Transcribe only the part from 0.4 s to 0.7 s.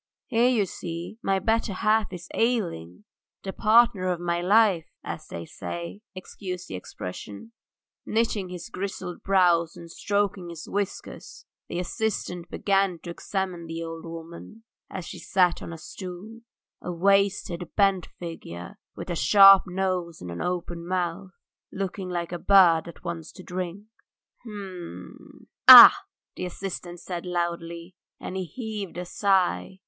you